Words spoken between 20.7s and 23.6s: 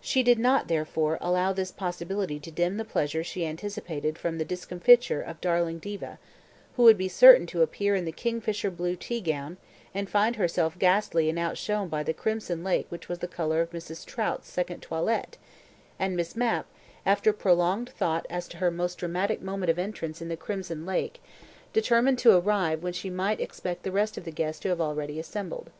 lake, determined to arrive when she might